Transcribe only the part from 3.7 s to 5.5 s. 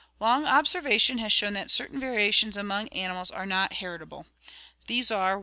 heritable. These are: 1.